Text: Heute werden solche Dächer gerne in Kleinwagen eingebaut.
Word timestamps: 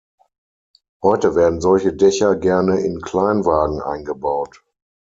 Heute 1.03 1.35
werden 1.35 1.61
solche 1.61 1.93
Dächer 1.93 2.35
gerne 2.35 2.79
in 2.79 3.01
Kleinwagen 3.01 3.83
eingebaut. 3.83 4.63